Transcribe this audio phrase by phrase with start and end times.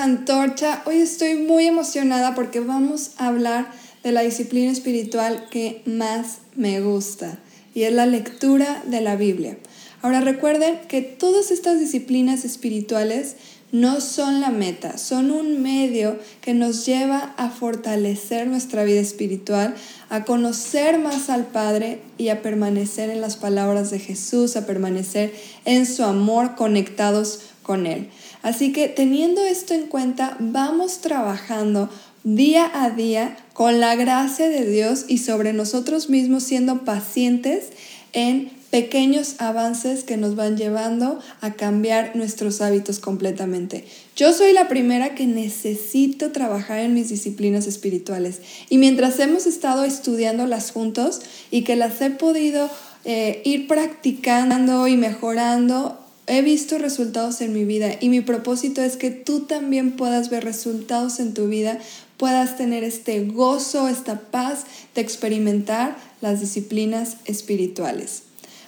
[0.00, 0.82] Muy bienvenidos a Antorcha.
[0.86, 3.70] Hoy estoy muy emocionada porque vamos a hablar
[4.02, 7.38] de la disciplina espiritual que más me gusta
[7.74, 9.58] y es la lectura de la Biblia.
[10.00, 13.36] Ahora recuerden que todas estas disciplinas espirituales
[13.72, 19.74] no son la meta, son un medio que nos lleva a fortalecer nuestra vida espiritual,
[20.08, 25.32] a conocer más al Padre y a permanecer en las palabras de Jesús, a permanecer
[25.66, 28.08] en su amor conectados con Él.
[28.42, 31.90] Así que teniendo esto en cuenta, vamos trabajando
[32.24, 37.66] día a día con la gracia de Dios y sobre nosotros mismos siendo pacientes
[38.12, 43.84] en pequeños avances que nos van llevando a cambiar nuestros hábitos completamente.
[44.14, 49.84] Yo soy la primera que necesito trabajar en mis disciplinas espirituales y mientras hemos estado
[49.84, 51.20] estudiándolas juntos
[51.50, 52.70] y que las he podido
[53.04, 58.96] eh, ir practicando y mejorando, He visto resultados en mi vida y mi propósito es
[58.96, 61.78] que tú también puedas ver resultados en tu vida,
[62.16, 68.22] puedas tener este gozo, esta paz de experimentar las disciplinas espirituales.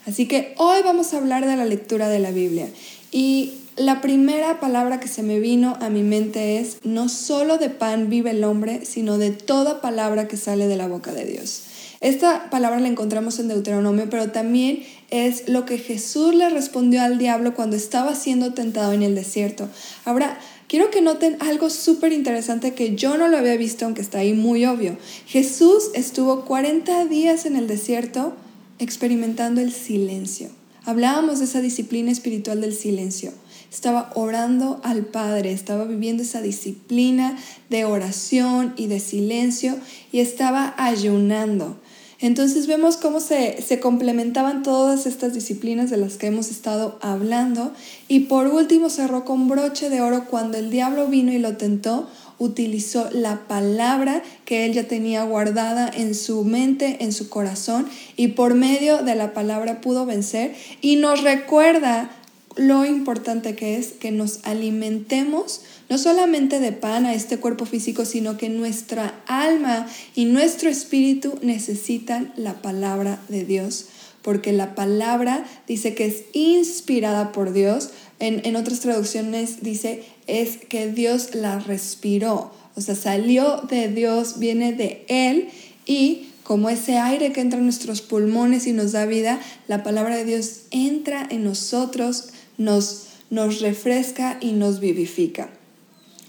[0.06, 2.68] Así que hoy vamos a hablar de la lectura de la Biblia
[3.12, 7.70] y la primera palabra que se me vino a mi mente es, no solo de
[7.70, 11.62] pan vive el hombre, sino de toda palabra que sale de la boca de Dios.
[12.02, 17.16] Esta palabra la encontramos en Deuteronomio, pero también es lo que Jesús le respondió al
[17.16, 19.68] diablo cuando estaba siendo tentado en el desierto.
[20.04, 20.36] Ahora,
[20.66, 24.32] quiero que noten algo súper interesante que yo no lo había visto, aunque está ahí
[24.32, 24.98] muy obvio.
[25.26, 28.34] Jesús estuvo 40 días en el desierto
[28.80, 30.50] experimentando el silencio.
[30.84, 33.32] Hablábamos de esa disciplina espiritual del silencio.
[33.70, 37.38] Estaba orando al Padre, estaba viviendo esa disciplina
[37.70, 39.78] de oración y de silencio
[40.10, 41.78] y estaba ayunando.
[42.22, 47.72] Entonces vemos cómo se, complementaban todas estas disciplinas de las que hemos estado hablando.
[48.06, 52.08] Y por último cerró con broche de oro cuando el diablo vino y lo tentó,
[52.38, 58.28] utilizó la palabra que él ya tenía guardada en su mente, en su corazón, y
[58.28, 60.54] por medio de la palabra pudo vencer.
[60.80, 62.08] Y nos recuerda
[62.56, 68.04] lo importante que es que nos alimentemos no solamente de pan a este cuerpo físico,
[68.04, 73.86] sino que nuestra alma y nuestro espíritu necesitan la palabra de Dios,
[74.22, 77.90] porque la palabra dice que es inspirada por Dios.
[78.20, 84.38] En, en otras traducciones dice es que Dios la respiró, o sea, salió de Dios,
[84.38, 85.48] viene de Él.
[85.84, 90.16] Y como ese aire que entra en nuestros pulmones y nos da vida, la palabra
[90.16, 95.50] de Dios entra en nosotros, nos, nos refresca y nos vivifica.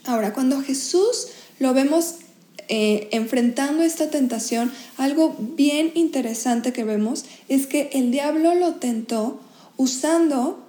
[0.06, 1.28] Ahora, cuando Jesús
[1.60, 2.16] lo vemos
[2.70, 9.40] eh, enfrentando esta tentación, algo bien interesante que vemos es que el diablo lo tentó
[9.78, 10.64] usando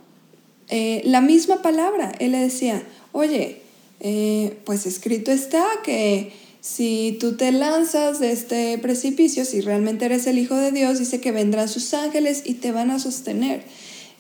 [0.68, 2.12] eh, la misma palabra.
[2.18, 2.82] Él le decía,
[3.12, 3.62] oye,
[4.00, 10.26] eh, pues escrito está que si tú te lanzas de este precipicio, si realmente eres
[10.26, 13.62] el Hijo de Dios, dice que vendrán sus ángeles y te van a sostener.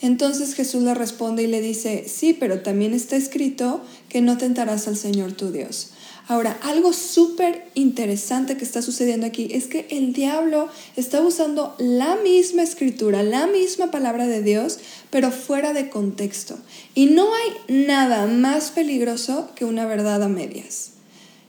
[0.00, 4.88] Entonces Jesús le responde y le dice, sí, pero también está escrito que no tentarás
[4.88, 5.90] al Señor tu Dios.
[6.26, 12.16] Ahora, algo súper interesante que está sucediendo aquí es que el diablo está usando la
[12.16, 14.78] misma escritura, la misma palabra de Dios,
[15.10, 16.56] pero fuera de contexto.
[16.94, 20.92] Y no hay nada más peligroso que una verdad a medias.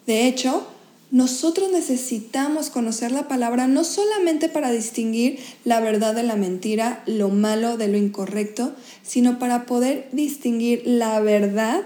[0.08, 0.68] De hecho,
[1.12, 7.30] nosotros necesitamos conocer la palabra no solamente para distinguir la verdad de la mentira, lo
[7.30, 8.74] malo de lo incorrecto,
[9.04, 11.84] sino para poder distinguir la verdad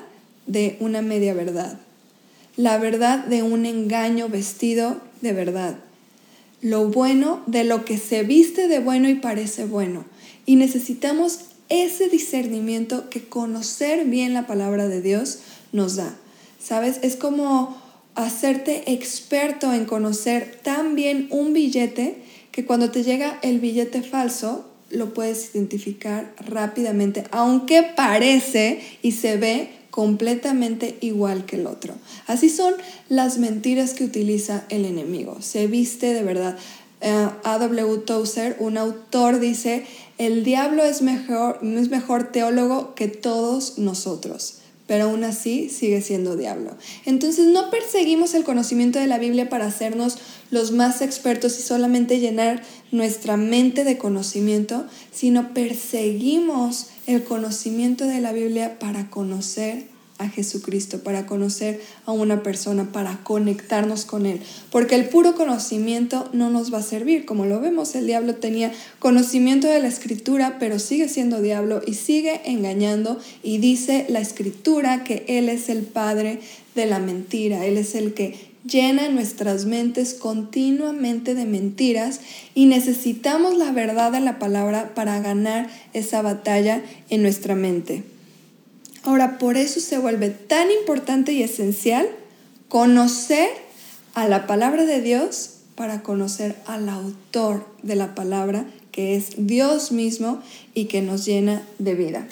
[0.48, 1.78] de una media verdad,
[2.56, 5.76] la verdad de un engaño vestido de verdad,
[6.62, 10.06] lo bueno de lo que se viste de bueno y parece bueno.
[10.46, 15.40] Y necesitamos ese discernimiento que conocer bien la palabra de Dios
[15.72, 16.16] nos da.
[16.60, 17.00] ¿Sabes?
[17.04, 17.79] Es como
[18.26, 22.18] hacerte experto en conocer tan bien un billete
[22.52, 29.38] que cuando te llega el billete falso lo puedes identificar rápidamente, aunque parece y se
[29.38, 31.94] ve completamente igual que el otro.
[32.28, 32.74] Así son
[33.08, 35.38] las mentiras que utiliza el enemigo.
[35.42, 36.58] Se viste de verdad.
[37.02, 38.00] Uh, A.W.
[38.00, 39.86] Tozer, un autor, dice,
[40.18, 46.36] el diablo es mejor, es mejor teólogo que todos nosotros pero aún así sigue siendo
[46.36, 46.76] diablo.
[47.06, 50.18] Entonces no perseguimos el conocimiento de la Biblia para hacernos
[50.50, 58.20] los más expertos y solamente llenar nuestra mente de conocimiento, sino perseguimos el conocimiento de
[58.20, 59.86] la Biblia para conocer
[60.20, 64.42] a Jesucristo, para conocer a una persona, para conectarnos con Él.
[64.70, 67.26] Porque el puro conocimiento no nos va a servir.
[67.26, 71.94] Como lo vemos, el diablo tenía conocimiento de la escritura, pero sigue siendo diablo y
[71.94, 73.18] sigue engañando.
[73.44, 76.42] Y dice la escritura que Él es el padre
[76.76, 77.66] de la mentira.
[77.66, 82.20] Él es el que llena nuestras mentes continuamente de mentiras
[82.54, 88.04] y necesitamos la verdad de la palabra para ganar esa batalla en nuestra mente.
[89.04, 92.08] Ahora, por eso se vuelve tan importante y esencial
[92.68, 93.50] conocer
[94.14, 99.92] a la palabra de Dios para conocer al autor de la palabra, que es Dios
[99.92, 100.42] mismo
[100.74, 102.28] y que nos llena de vida.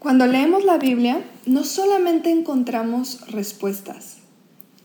[0.00, 4.16] Cuando leemos la Biblia, no solamente encontramos respuestas,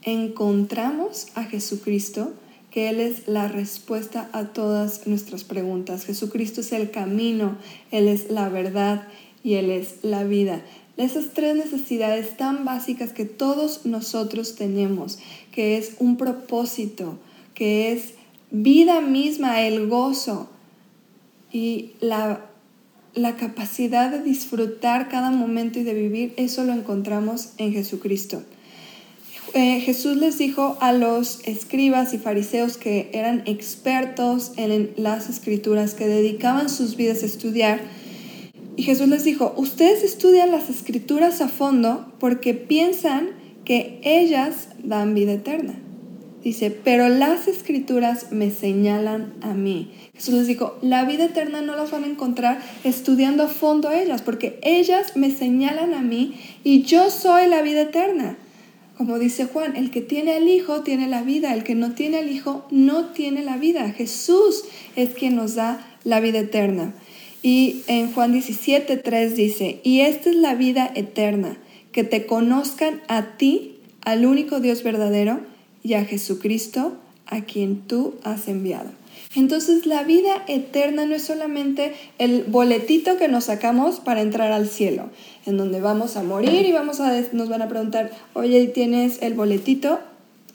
[0.04, 2.34] encontramos a Jesucristo
[2.72, 6.06] que Él es la respuesta a todas nuestras preguntas.
[6.06, 7.58] Jesucristo es el camino,
[7.92, 9.08] Él es la verdad
[9.44, 10.64] y Él es la vida.
[10.96, 15.20] Esas tres necesidades tan básicas que todos nosotros tenemos,
[15.52, 17.18] que es un propósito,
[17.54, 18.14] que es
[18.52, 20.50] vida misma, el gozo
[21.52, 22.46] y la,
[23.14, 28.44] la capacidad de disfrutar cada momento y de vivir, eso lo encontramos en Jesucristo.
[29.54, 35.94] Eh, Jesús les dijo a los escribas y fariseos que eran expertos en las escrituras,
[35.94, 37.82] que dedicaban sus vidas a estudiar,
[38.78, 43.30] y Jesús les dijo, ustedes estudian las escrituras a fondo porque piensan
[43.66, 45.76] que ellas dan vida eterna.
[46.42, 49.92] Dice, pero las escrituras me señalan a mí.
[50.16, 54.22] Jesús les dijo, la vida eterna no las van a encontrar estudiando a fondo ellas,
[54.24, 58.38] porque ellas me señalan a mí y yo soy la vida eterna.
[59.02, 62.20] Como dice Juan, el que tiene al Hijo tiene la vida, el que no tiene
[62.20, 63.90] al Hijo no tiene la vida.
[63.90, 64.64] Jesús
[64.96, 66.94] es quien nos da la vida eterna.
[67.42, 71.58] Y en Juan 17, 3 dice, y esta es la vida eterna,
[71.92, 75.40] que te conozcan a ti, al único Dios verdadero,
[75.82, 76.96] y a Jesucristo,
[77.32, 78.92] a quien tú has enviado.
[79.36, 84.68] Entonces la vida eterna no es solamente el boletito que nos sacamos para entrar al
[84.68, 85.10] cielo,
[85.46, 89.34] en donde vamos a morir y vamos a, nos van a preguntar, oye, ¿tienes el
[89.34, 90.00] boletito?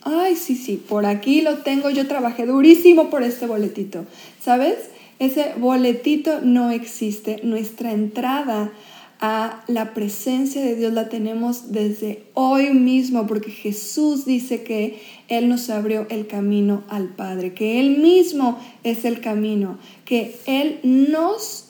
[0.03, 4.05] Ay, sí, sí, por aquí lo tengo, yo trabajé durísimo por este boletito.
[4.39, 4.75] ¿Sabes?
[5.19, 7.39] Ese boletito no existe.
[7.43, 8.71] Nuestra entrada
[9.19, 15.49] a la presencia de Dios la tenemos desde hoy mismo, porque Jesús dice que Él
[15.49, 21.66] nos abrió el camino al Padre, que Él mismo es el camino, que Él nos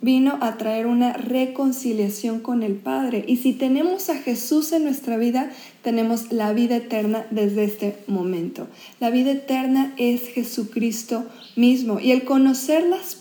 [0.00, 3.24] vino a traer una reconciliación con el Padre.
[3.26, 5.50] Y si tenemos a Jesús en nuestra vida,
[5.82, 8.68] tenemos la vida eterna desde este momento.
[9.00, 11.98] La vida eterna es Jesucristo mismo.
[11.98, 13.18] Y el conocer las,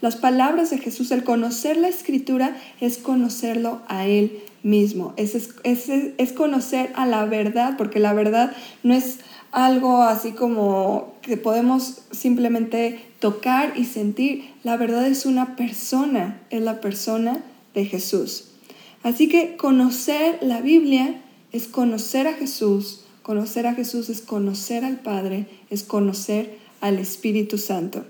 [0.00, 5.12] las palabras de Jesús, el conocer la escritura, es conocerlo a Él mismo.
[5.18, 9.18] Es, es, es conocer a la verdad, porque la verdad no es
[9.52, 14.50] algo así como que podemos simplemente tocar y sentir.
[14.64, 17.44] La verdad es una persona, es la persona
[17.74, 18.46] de Jesús.
[19.02, 21.20] Así que conocer la Biblia
[21.52, 23.02] es conocer a Jesús.
[23.22, 28.04] Conocer a Jesús es conocer al Padre, es conocer al Espíritu Santo.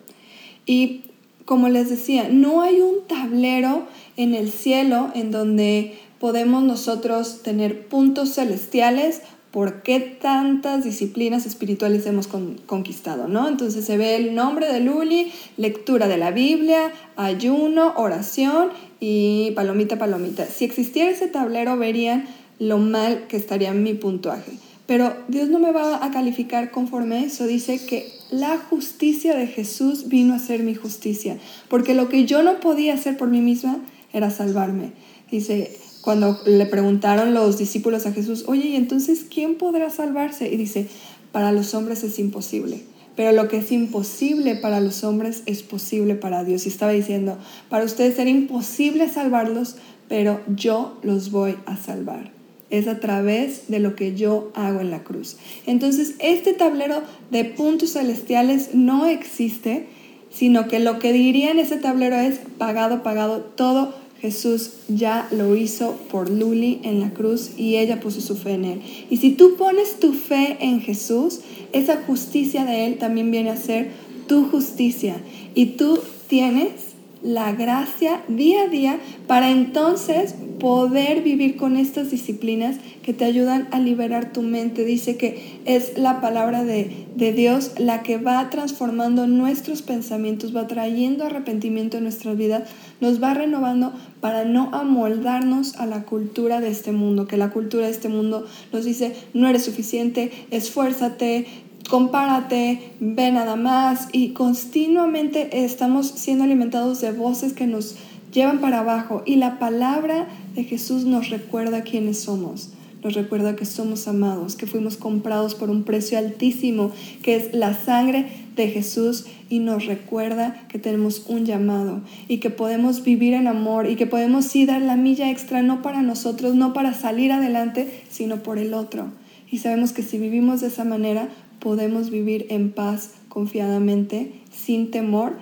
[0.64, 1.02] Y
[1.44, 3.86] como les decía, no hay un tablero
[4.16, 12.06] en el cielo en donde podemos nosotros tener puntos celestiales por qué tantas disciplinas espirituales
[12.06, 12.28] hemos
[12.66, 13.48] conquistado, ¿no?
[13.48, 18.68] Entonces se ve el nombre de Luli, lectura de la Biblia, ayuno, oración
[19.00, 20.46] y palomita, palomita.
[20.46, 22.26] Si existiera ese tablero verían
[22.60, 24.52] lo mal que estaría mi puntuaje.
[24.86, 27.46] Pero Dios no me va a calificar conforme eso.
[27.46, 31.38] Dice que la justicia de Jesús vino a ser mi justicia.
[31.68, 33.78] Porque lo que yo no podía hacer por mí misma
[34.12, 34.92] era salvarme.
[35.30, 40.48] Dice, cuando le preguntaron los discípulos a Jesús, oye, ¿y entonces quién podrá salvarse?
[40.52, 40.86] Y dice,
[41.32, 42.82] para los hombres es imposible.
[43.16, 46.64] Pero lo que es imposible para los hombres es posible para Dios.
[46.64, 47.36] Y estaba diciendo,
[47.68, 49.76] para ustedes era imposible salvarlos,
[50.08, 52.30] pero yo los voy a salvar.
[52.70, 55.36] Es a través de lo que yo hago en la cruz.
[55.66, 59.88] Entonces, este tablero de puntos celestiales no existe,
[60.30, 65.56] sino que lo que diría en ese tablero es pagado, pagado, todo Jesús ya lo
[65.56, 68.82] hizo por Luli en la cruz y ella puso su fe en él.
[69.08, 71.40] Y si tú pones tu fe en Jesús,
[71.72, 73.90] esa justicia de él también viene a ser
[74.26, 75.16] tu justicia.
[75.54, 75.98] Y tú
[76.28, 76.89] tienes
[77.22, 83.66] la gracia día a día para entonces poder vivir con estas disciplinas que te ayudan
[83.72, 84.84] a liberar tu mente.
[84.84, 90.66] Dice que es la palabra de, de, Dios la que va transformando nuestros pensamientos, va
[90.66, 92.68] trayendo arrepentimiento en nuestras vidas,
[93.00, 97.86] nos va renovando para no amoldarnos a la cultura de este mundo, que la cultura
[97.86, 101.46] de este mundo nos dice no eres suficiente, esfuérzate,
[101.90, 107.96] compárate, ve nada más y continuamente estamos siendo alimentados de voces que nos
[108.32, 112.70] llevan para abajo y la palabra de Jesús nos recuerda quiénes somos.
[113.02, 116.92] Nos recuerda que somos amados, que fuimos comprados por un precio altísimo,
[117.22, 122.50] que es la sangre de Jesús y nos recuerda que tenemos un llamado y que
[122.50, 126.54] podemos vivir en amor y que podemos sí dar la milla extra no para nosotros,
[126.54, 129.08] no para salir adelante, sino por el otro.
[129.50, 131.28] Y sabemos que si vivimos de esa manera,
[131.60, 135.34] podemos vivir en paz confiadamente, sin temor,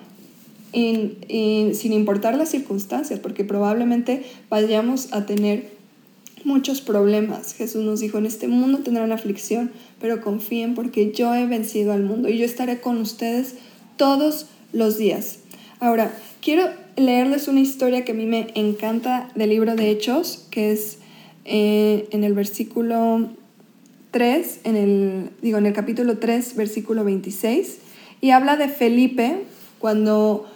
[0.72, 5.78] sin importar las circunstancias, porque probablemente vayamos a tener
[6.44, 7.54] muchos problemas.
[7.54, 9.70] Jesús nos dijo, en este mundo tendrán aflicción,
[10.00, 13.54] pero confíen porque yo he vencido al mundo y yo estaré con ustedes
[13.96, 15.40] todos los días.
[15.80, 16.64] Ahora, quiero
[16.96, 20.98] leerles una historia que a mí me encanta del libro de Hechos, que es
[21.44, 23.30] eh, en el versículo
[24.10, 27.78] 3, en el, digo, en el capítulo 3, versículo 26,
[28.20, 29.44] y habla de Felipe
[29.78, 30.46] cuando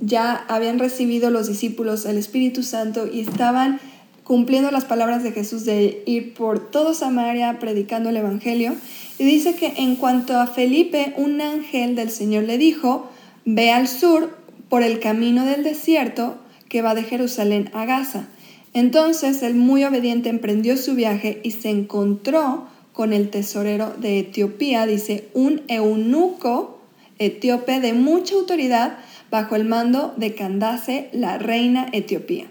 [0.00, 3.80] ya habían recibido los discípulos el Espíritu Santo y estaban
[4.24, 8.74] cumpliendo las palabras de Jesús de ir por todo Samaria predicando el Evangelio.
[9.18, 13.10] Y dice que en cuanto a Felipe, un ángel del Señor le dijo,
[13.44, 14.38] ve al sur
[14.68, 16.38] por el camino del desierto
[16.68, 18.28] que va de Jerusalén a Gaza.
[18.72, 22.68] Entonces el muy obediente emprendió su viaje y se encontró
[23.00, 26.82] con el tesorero de Etiopía, dice, un eunuco
[27.18, 28.98] etíope de mucha autoridad
[29.30, 32.48] bajo el mando de Candace, la reina etiopía.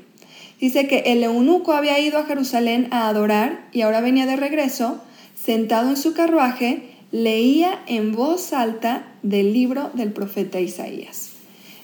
[0.60, 5.00] Dice que el eunuco había ido a Jerusalén a adorar y ahora venía de regreso,
[5.40, 11.30] sentado en su carruaje, leía en voz alta del libro del profeta Isaías.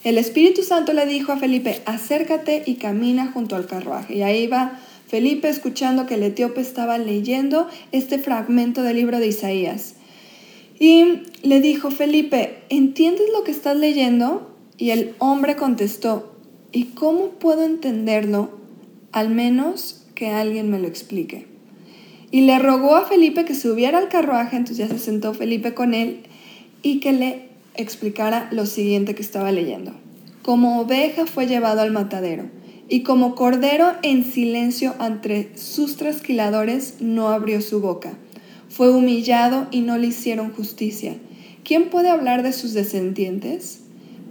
[0.03, 4.15] El Espíritu Santo le dijo a Felipe, acércate y camina junto al carruaje.
[4.15, 9.27] Y ahí va Felipe escuchando que el etíope estaba leyendo este fragmento del libro de
[9.27, 9.95] Isaías.
[10.79, 14.51] Y le dijo, Felipe, ¿entiendes lo que estás leyendo?
[14.77, 16.35] Y el hombre contestó,
[16.71, 18.49] ¿y cómo puedo entenderlo?
[19.11, 21.47] Al menos que alguien me lo explique.
[22.31, 25.93] Y le rogó a Felipe que subiera al carruaje, entonces ya se sentó Felipe con
[25.93, 26.23] él
[26.81, 29.93] y que le explicara lo siguiente que estaba leyendo.
[30.41, 32.49] Como oveja fue llevado al matadero
[32.87, 38.13] y como cordero en silencio ante sus trasquiladores no abrió su boca.
[38.69, 41.15] Fue humillado y no le hicieron justicia.
[41.63, 43.79] ¿Quién puede hablar de sus descendientes?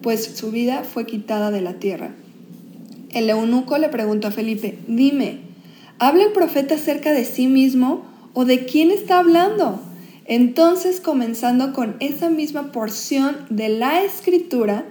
[0.02, 2.14] Pues su vida fue quitada de la tierra.
[3.10, 5.38] El eunuco le preguntó a Felipe, dime,
[5.98, 9.80] ¿habla el profeta acerca de sí mismo o de quién está hablando?
[10.26, 14.84] Entonces, comenzando con esa misma porción de la escritura,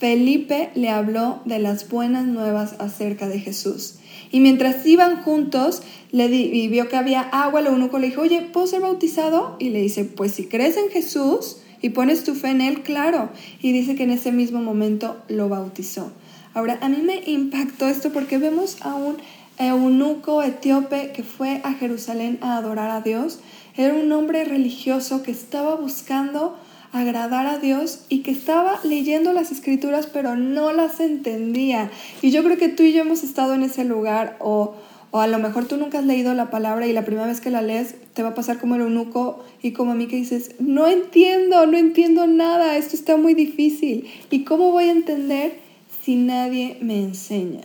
[0.00, 3.96] Felipe le habló de las buenas nuevas acerca de Jesús.
[4.32, 8.40] Y mientras iban juntos, le y vio que había agua, el eunuco le dijo, oye,
[8.40, 9.56] ¿puedo ser bautizado?
[9.58, 13.28] Y le dice, pues si crees en Jesús y pones tu fe en Él, claro.
[13.60, 16.12] Y dice que en ese mismo momento lo bautizó.
[16.54, 19.18] Ahora, a mí me impactó esto porque vemos a un
[19.58, 23.40] eunuco etíope que fue a Jerusalén a adorar a Dios.
[23.76, 26.56] Era un hombre religioso que estaba buscando
[26.92, 31.90] agradar a Dios y que estaba leyendo las escrituras pero no las entendía.
[32.22, 34.74] Y yo creo que tú y yo hemos estado en ese lugar o,
[35.10, 37.50] o a lo mejor tú nunca has leído la palabra y la primera vez que
[37.50, 40.54] la lees te va a pasar como el eunuco y como a mí que dices,
[40.58, 44.06] no entiendo, no entiendo nada, esto está muy difícil.
[44.30, 45.58] ¿Y cómo voy a entender
[46.02, 47.62] si nadie me enseña?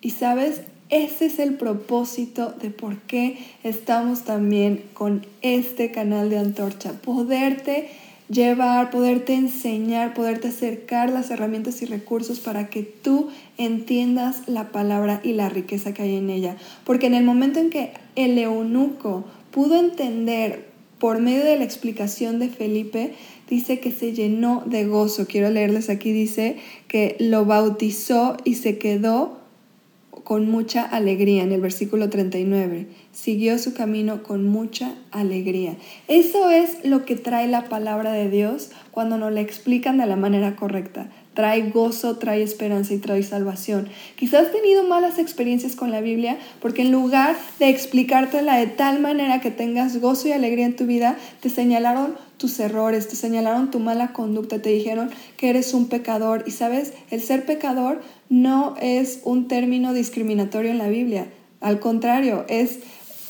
[0.00, 6.38] Y sabes, ese es el propósito de por qué estamos también con este canal de
[6.38, 7.88] Antorcha, poderte
[8.28, 13.28] llevar, poderte enseñar, poderte acercar las herramientas y recursos para que tú
[13.58, 16.56] entiendas la palabra y la riqueza que hay en ella.
[16.84, 22.38] Porque en el momento en que el eunuco pudo entender por medio de la explicación
[22.38, 23.14] de Felipe,
[23.50, 25.26] dice que se llenó de gozo.
[25.26, 26.56] Quiero leerles aquí, dice
[26.88, 29.43] que lo bautizó y se quedó
[30.22, 32.86] con mucha alegría en el versículo 39.
[33.12, 35.76] Siguió su camino con mucha alegría.
[36.08, 40.16] Eso es lo que trae la palabra de Dios cuando nos la explican de la
[40.16, 41.08] manera correcta.
[41.34, 43.88] Trae gozo, trae esperanza y trae salvación.
[44.16, 49.00] Quizás has tenido malas experiencias con la Biblia porque en lugar de explicártela de tal
[49.00, 53.70] manera que tengas gozo y alegría en tu vida, te señalaron tus errores, te señalaron
[53.70, 56.44] tu mala conducta, te dijeron que eres un pecador.
[56.46, 61.28] Y sabes, el ser pecador no es un término discriminatorio en la Biblia.
[61.60, 62.80] Al contrario, es,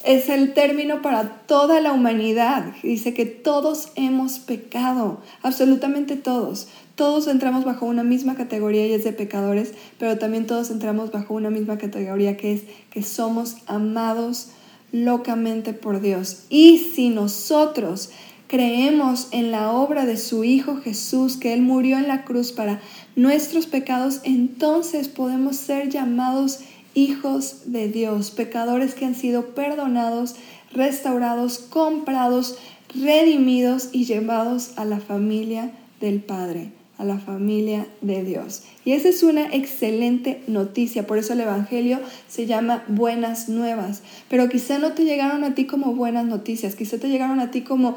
[0.04, 2.72] es el término para toda la humanidad.
[2.82, 6.68] Dice que todos hemos pecado, absolutamente todos.
[6.94, 11.34] Todos entramos bajo una misma categoría y es de pecadores, pero también todos entramos bajo
[11.34, 14.50] una misma categoría que es que somos amados
[14.92, 16.44] locamente por Dios.
[16.50, 18.10] Y si nosotros
[18.46, 22.80] creemos en la obra de su Hijo Jesús, que Él murió en la cruz para
[23.16, 26.60] nuestros pecados, entonces podemos ser llamados
[26.94, 30.36] hijos de Dios, pecadores que han sido perdonados,
[30.72, 32.56] restaurados, comprados,
[32.94, 38.62] redimidos y llevados a la familia del Padre a la familia de Dios.
[38.84, 41.98] Y esa es una excelente noticia, por eso el Evangelio
[42.28, 46.98] se llama buenas nuevas, pero quizá no te llegaron a ti como buenas noticias, quizá
[46.98, 47.96] te llegaron a ti como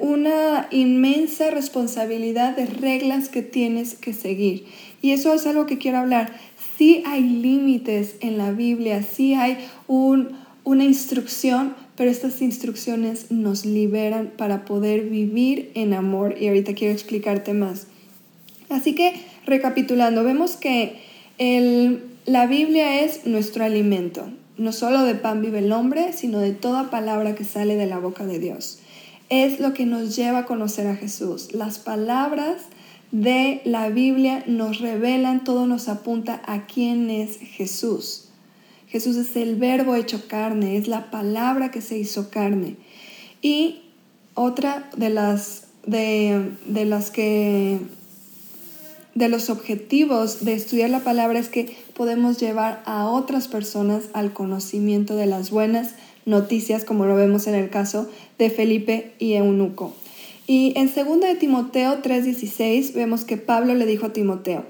[0.00, 4.64] una inmensa responsabilidad de reglas que tienes que seguir.
[5.02, 6.32] Y eso es algo que quiero hablar.
[6.76, 10.30] Sí hay límites en la Biblia, sí hay un,
[10.64, 16.36] una instrucción, pero estas instrucciones nos liberan para poder vivir en amor.
[16.40, 17.86] Y ahorita quiero explicarte más.
[18.70, 21.00] Así que, recapitulando, vemos que
[22.26, 24.28] la Biblia es nuestro alimento.
[24.56, 27.98] No solo de pan vive el hombre, sino de toda palabra que sale de la
[27.98, 28.78] boca de Dios.
[29.28, 31.52] Es lo que nos lleva a conocer a Jesús.
[31.52, 32.62] Las palabras
[33.10, 38.28] de la Biblia nos revelan, todo nos apunta a quién es Jesús.
[38.86, 42.76] Jesús es el verbo hecho carne, es la palabra que se hizo carne.
[43.40, 43.82] Y
[44.34, 47.78] otra de las, de, de las que
[49.14, 54.32] de los objetivos de estudiar la palabra es que podemos llevar a otras personas al
[54.32, 55.94] conocimiento de las buenas
[56.26, 59.94] noticias, como lo vemos en el caso de Felipe y Eunuco.
[60.46, 64.64] Y en 2 de Timoteo 3:16 vemos que Pablo le dijo a Timoteo,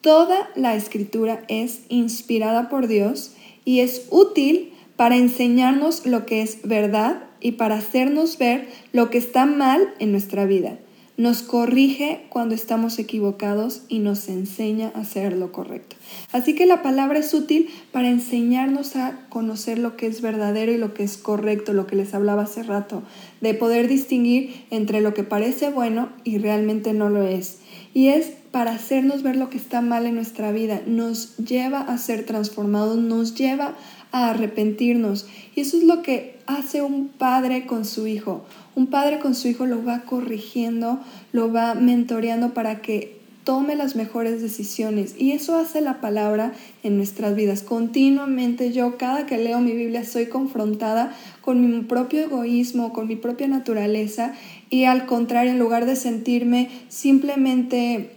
[0.00, 3.32] Toda la escritura es inspirada por Dios
[3.64, 9.18] y es útil para enseñarnos lo que es verdad y para hacernos ver lo que
[9.18, 10.78] está mal en nuestra vida
[11.16, 15.96] nos corrige cuando estamos equivocados y nos enseña a hacer lo correcto.
[16.32, 20.78] Así que la palabra es útil para enseñarnos a conocer lo que es verdadero y
[20.78, 23.02] lo que es correcto, lo que les hablaba hace rato,
[23.40, 27.58] de poder distinguir entre lo que parece bueno y realmente no lo es.
[27.94, 31.98] Y es para hacernos ver lo que está mal en nuestra vida, nos lleva a
[31.98, 33.74] ser transformados, nos lleva
[34.12, 35.26] a arrepentirnos.
[35.54, 38.44] Y eso es lo que hace un padre con su hijo.
[38.76, 41.00] Un padre con su hijo lo va corrigiendo,
[41.32, 45.14] lo va mentoreando para que tome las mejores decisiones.
[45.16, 47.62] Y eso hace la palabra en nuestras vidas.
[47.62, 53.16] Continuamente yo, cada que leo mi Biblia, soy confrontada con mi propio egoísmo, con mi
[53.16, 54.34] propia naturaleza.
[54.68, 58.10] Y al contrario, en lugar de sentirme simplemente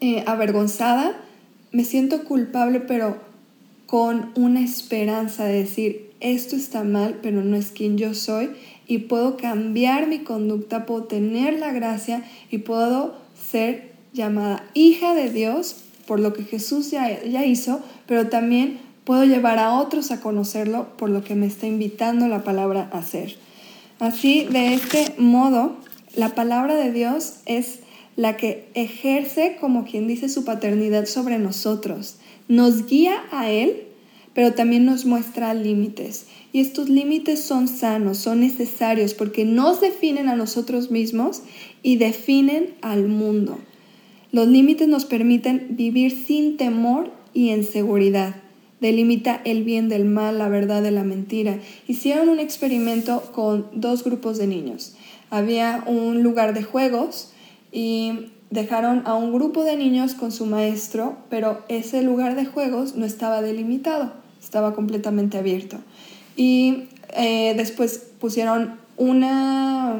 [0.00, 1.16] eh, avergonzada,
[1.72, 3.16] me siento culpable, pero
[3.86, 8.50] con una esperanza de decir, esto está mal, pero no es quien yo soy
[8.86, 13.14] y puedo cambiar mi conducta, puedo tener la gracia y puedo
[13.50, 19.58] ser llamada hija de Dios por lo que Jesús ya, hizo, pero también puedo llevar
[19.58, 23.36] a otros a conocerlo por lo que me está invitando la palabra a hacer.
[23.98, 25.76] Así, de este modo,
[26.16, 27.78] la palabra de Dios es
[28.16, 32.16] la que ejerce como quien dice su paternidad sobre nosotros.
[32.48, 33.84] Nos guía a Él,
[34.34, 36.26] pero también nos muestra límites.
[36.52, 41.42] Y estos límites son sanos, son necesarios porque nos definen a nosotros mismos
[41.82, 43.58] y definen al mundo.
[44.32, 48.36] Los límites nos permiten vivir sin temor y en seguridad.
[48.80, 51.58] Delimita el bien del mal, la verdad de la mentira.
[51.86, 54.94] Hicieron un experimento con dos grupos de niños.
[55.30, 57.32] Había un lugar de juegos
[57.70, 62.96] y dejaron a un grupo de niños con su maestro, pero ese lugar de juegos
[62.96, 64.12] no estaba delimitado,
[64.52, 65.78] estaba completamente abierto
[66.36, 66.84] y
[67.16, 69.98] eh, después pusieron una,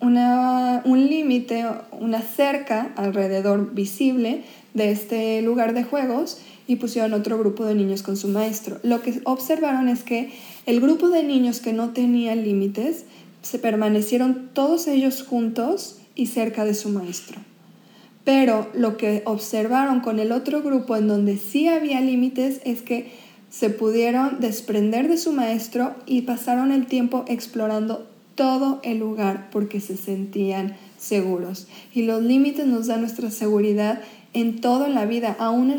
[0.00, 7.66] un límite, una cerca alrededor visible de este lugar de juegos y pusieron otro grupo
[7.66, 8.78] de niños con su maestro.
[8.82, 10.32] Lo que observaron es que
[10.64, 13.04] el grupo de niños que no tenía límites
[13.42, 17.38] se permanecieron todos ellos juntos y cerca de su maestro.
[18.24, 23.29] Pero lo que observaron con el otro grupo en donde sí había límites es que
[23.50, 29.80] se pudieron desprender de su maestro y pasaron el tiempo explorando todo el lugar porque
[29.80, 31.66] se sentían seguros.
[31.92, 34.00] Y los límites nos dan nuestra seguridad
[34.32, 35.74] en todo en la vida, aún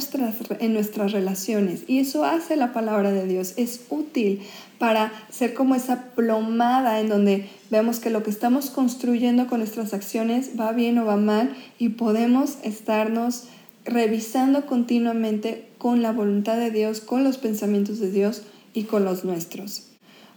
[0.59, 1.83] en nuestras relaciones.
[1.87, 3.53] Y eso hace la palabra de Dios.
[3.55, 4.41] Es útil
[4.77, 9.93] para ser como esa plomada en donde vemos que lo que estamos construyendo con nuestras
[9.93, 13.45] acciones va bien o va mal y podemos estarnos
[13.85, 19.23] revisando continuamente con la voluntad de Dios, con los pensamientos de Dios y con los
[19.25, 19.87] nuestros.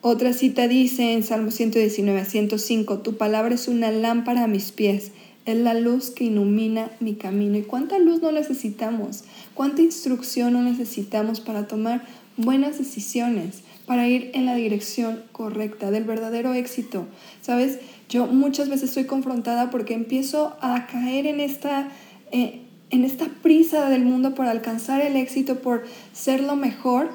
[0.01, 4.73] Otra cita dice en Salmo 119 a 105, Tu palabra es una lámpara a mis
[4.73, 5.13] pies
[5.45, 7.59] es la luz que ilumina mi camino.
[7.59, 9.25] ¿Y cuánta luz no necesitamos?
[9.55, 12.05] ¿Cuánta instrucción no necesitamos para tomar
[12.37, 17.07] buenas decisiones, para ir en la dirección correcta, del verdadero éxito?
[17.43, 17.79] ¿Sabes?
[18.09, 21.91] Yo muchas veces estoy confrontada porque empiezo a caer en esta,
[22.33, 27.11] eh, en esta prisa del mundo por alcanzar el éxito, por ser lo mejor,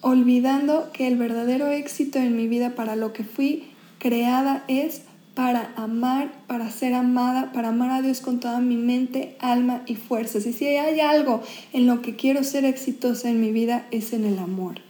[0.00, 3.64] olvidando que el verdadero éxito en mi vida para lo que fui
[3.98, 5.02] creada es
[5.34, 9.94] para amar, para ser amada, para amar a Dios con toda mi mente, alma y
[9.94, 10.44] fuerzas.
[10.46, 14.24] Y si hay algo en lo que quiero ser exitosa en mi vida es en
[14.24, 14.80] el amor.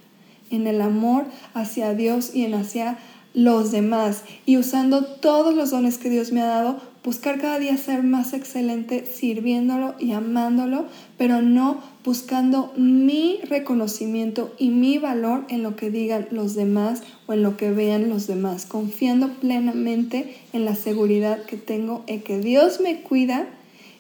[0.51, 2.99] En el amor hacia Dios y en hacia
[3.35, 4.25] los demás.
[4.45, 8.33] Y usando todos los dones que Dios me ha dado buscar cada día ser más
[8.33, 10.87] excelente sirviéndolo y amándolo,
[11.19, 17.33] pero no buscando mi reconocimiento y mi valor en lo que digan los demás o
[17.33, 22.39] en lo que vean los demás, confiando plenamente en la seguridad que tengo en que
[22.39, 23.47] Dios me cuida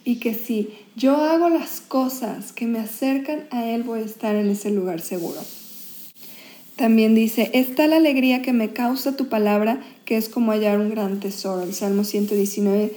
[0.05, 4.35] y que si yo hago las cosas que me acercan a Él voy a estar
[4.35, 5.41] en ese lugar seguro.
[6.77, 10.91] También dice, está la alegría que me causa tu palabra, que es como hallar un
[10.91, 11.63] gran tesoro.
[11.63, 12.93] El Salmo 119,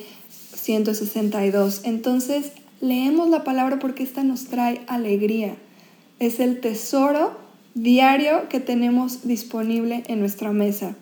[0.56, 1.82] 162.
[1.84, 5.56] Entonces, leemos la palabra porque esta nos trae alegría.
[6.20, 7.38] Es el tesoro
[7.74, 10.96] diario que tenemos disponible en nuestra mesa.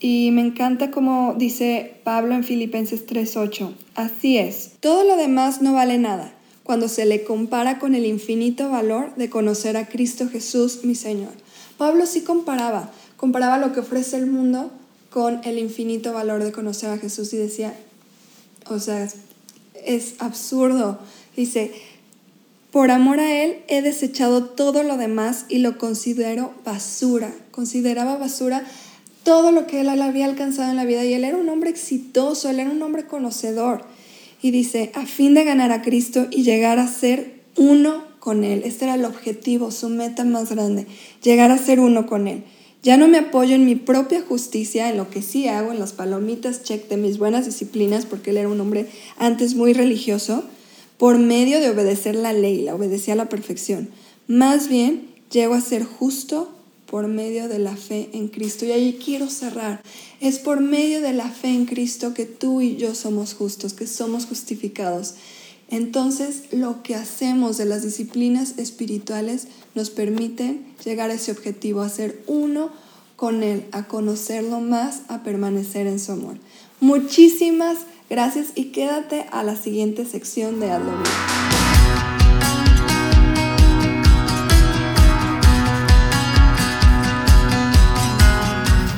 [0.00, 3.74] Y me encanta como dice Pablo en Filipenses 3:8.
[3.94, 8.70] Así es, todo lo demás no vale nada cuando se le compara con el infinito
[8.70, 11.32] valor de conocer a Cristo Jesús, mi Señor.
[11.78, 14.70] Pablo sí comparaba, comparaba lo que ofrece el mundo
[15.10, 17.72] con el infinito valor de conocer a Jesús y decía,
[18.66, 19.08] o sea,
[19.84, 20.98] es absurdo.
[21.36, 21.72] Dice,
[22.70, 27.32] por amor a Él he desechado todo lo demás y lo considero basura.
[27.50, 28.64] Consideraba basura
[29.22, 32.50] todo lo que Él había alcanzado en la vida y Él era un hombre exitoso,
[32.50, 33.84] Él era un hombre conocedor.
[34.42, 38.62] Y dice, a fin de ganar a Cristo y llegar a ser uno con Él.
[38.64, 40.86] Este era el objetivo, su meta más grande,
[41.22, 42.44] llegar a ser uno con Él.
[42.82, 45.92] Ya no me apoyo en mi propia justicia, en lo que sí hago, en las
[45.92, 50.44] palomitas check de mis buenas disciplinas, porque él era un hombre antes muy religioso,
[50.96, 53.88] por medio de obedecer la ley, la obedecía a la perfección.
[54.28, 56.52] Más bien, llego a ser justo
[56.90, 58.64] por medio de la fe en Cristo.
[58.64, 59.82] Y ahí quiero cerrar.
[60.20, 63.86] Es por medio de la fe en Cristo que tú y yo somos justos, que
[63.86, 65.14] somos justificados.
[65.70, 71.88] Entonces, lo que hacemos de las disciplinas espirituales nos permiten llegar a ese objetivo, a
[71.90, 72.70] ser uno
[73.16, 76.38] con Él, a conocerlo más, a permanecer en su amor.
[76.80, 77.78] Muchísimas
[78.08, 80.92] gracias y quédate a la siguiente sección de Hazlo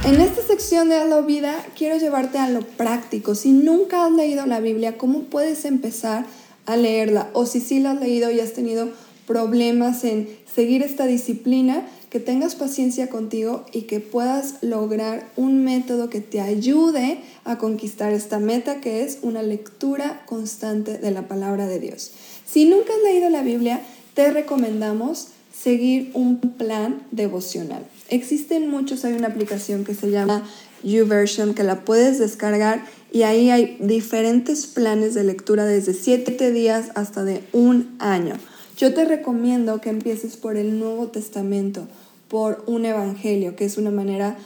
[0.04, 3.34] En esta sección de Hazlo Vida quiero llevarte a lo práctico.
[3.34, 6.26] Si nunca has leído la Biblia, ¿cómo puedes empezar
[6.66, 7.30] a leerla?
[7.32, 8.90] O si sí la has leído y has tenido
[9.26, 16.10] problemas en seguir esta disciplina, que tengas paciencia contigo y que puedas lograr un método
[16.10, 21.68] que te ayude a conquistar esta meta que es una lectura constante de la palabra
[21.68, 22.10] de Dios.
[22.44, 23.80] Si nunca has leído la Biblia,
[24.14, 27.86] te recomendamos seguir un plan devocional.
[28.08, 30.44] Existen muchos, hay una aplicación que se llama
[30.82, 36.90] YouVersion que la puedes descargar y ahí hay diferentes planes de lectura desde 7 días
[36.94, 38.34] hasta de un año.
[38.76, 41.86] Yo te recomiendo que empieces por el Nuevo Testamento,
[42.28, 44.38] por un Evangelio, que es una manera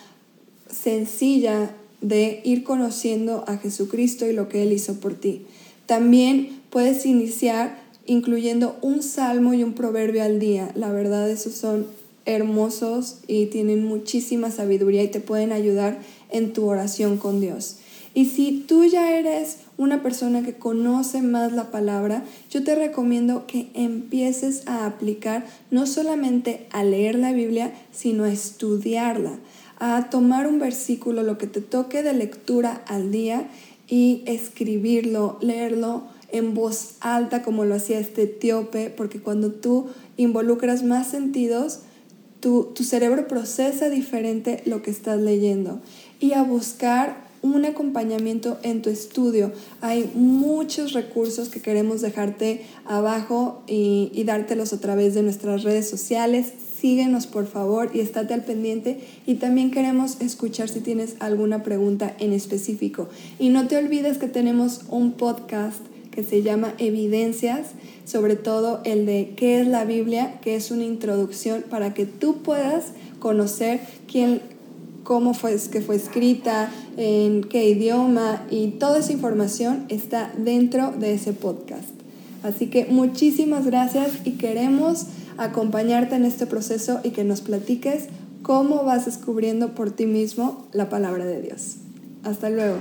[0.70, 5.46] sencilla de ir conociendo a Jesucristo y lo que Él hizo por ti.
[5.86, 10.70] También puedes iniciar incluyendo un salmo y un proverbio al día.
[10.74, 11.86] La verdad, esos son
[12.26, 15.98] hermosos y tienen muchísima sabiduría y te pueden ayudar
[16.30, 17.76] en tu oración con Dios.
[18.14, 23.46] Y si tú ya eres una persona que conoce más la palabra, yo te recomiendo
[23.48, 29.40] que empieces a aplicar no solamente a leer la Biblia, sino a estudiarla,
[29.80, 33.48] a tomar un versículo, lo que te toque de lectura al día
[33.88, 40.84] y escribirlo, leerlo en voz alta como lo hacía este etíope, porque cuando tú involucras
[40.84, 41.80] más sentidos,
[42.38, 45.80] tu, tu cerebro procesa diferente lo que estás leyendo.
[46.20, 49.52] Y a buscar un acompañamiento en tu estudio.
[49.82, 55.88] Hay muchos recursos que queremos dejarte abajo y, y dártelos a través de nuestras redes
[55.88, 56.54] sociales.
[56.80, 62.16] Síguenos por favor y estate al pendiente y también queremos escuchar si tienes alguna pregunta
[62.18, 63.10] en específico.
[63.38, 65.80] Y no te olvides que tenemos un podcast
[66.12, 67.72] que se llama Evidencias,
[68.06, 72.38] sobre todo el de qué es la Biblia, que es una introducción para que tú
[72.38, 73.80] puedas conocer
[74.10, 74.40] quién,
[75.04, 81.14] cómo fue que fue escrita, en qué idioma y toda esa información está dentro de
[81.14, 81.90] ese podcast.
[82.42, 85.06] Así que muchísimas gracias y queremos
[85.38, 88.06] acompañarte en este proceso y que nos platiques
[88.42, 91.76] cómo vas descubriendo por ti mismo la palabra de Dios.
[92.22, 92.76] Hasta luego.